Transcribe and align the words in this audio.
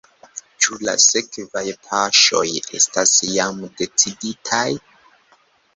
Ĉu 0.65 0.77
la 0.87 0.95
sekvaj 1.03 1.63
paŝoj 1.89 2.43
estas 2.81 3.15
jam 3.37 3.65
deciditaj? 3.83 4.67